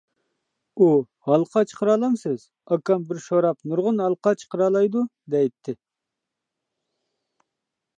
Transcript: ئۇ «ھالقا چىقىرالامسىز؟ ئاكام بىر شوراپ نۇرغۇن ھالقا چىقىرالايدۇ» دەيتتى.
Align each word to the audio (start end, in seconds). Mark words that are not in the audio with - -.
ئۇ 0.79 0.87
«ھالقا 1.29 1.63
چىقىرالامسىز؟ 1.73 2.47
ئاكام 2.77 3.07
بىر 3.11 3.21
شوراپ 3.27 3.71
نۇرغۇن 3.75 4.03
ھالقا 4.07 4.35
چىقىرالايدۇ» 4.45 5.07
دەيتتى. 5.37 5.81